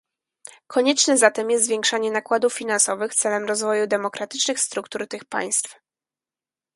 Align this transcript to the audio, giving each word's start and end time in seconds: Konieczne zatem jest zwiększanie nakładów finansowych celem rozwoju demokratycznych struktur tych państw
Konieczne 0.67 1.17
zatem 1.17 1.51
jest 1.51 1.65
zwiększanie 1.65 2.11
nakładów 2.11 2.53
finansowych 2.53 3.15
celem 3.15 3.45
rozwoju 3.47 3.87
demokratycznych 3.87 4.59
struktur 4.59 5.07
tych 5.07 5.25
państw 5.25 5.75